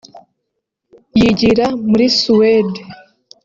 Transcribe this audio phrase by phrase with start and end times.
[1.19, 2.79] yigira muri Suede